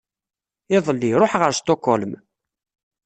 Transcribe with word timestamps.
Iḍelli, 0.75 1.11
ruḥeɣ 1.21 1.41
ar 1.43 1.53
Stockholm. 1.59 2.11